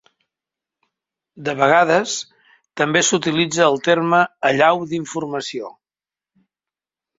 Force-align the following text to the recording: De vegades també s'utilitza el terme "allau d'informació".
De 1.49 1.53
vegades 1.59 2.15
també 2.81 3.05
s'utilitza 3.11 3.63
el 3.69 3.79
terme 3.91 4.25
"allau 4.51 4.85
d'informació". 4.95 5.73